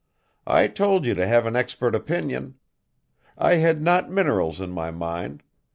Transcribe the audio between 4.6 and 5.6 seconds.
my mind.